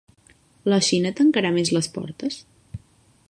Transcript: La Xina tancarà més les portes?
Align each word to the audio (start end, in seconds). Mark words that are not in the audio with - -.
La 0.73 0.79
Xina 0.87 1.11
tancarà 1.19 1.53
més 1.59 1.73
les 1.77 1.91
portes? 1.99 2.39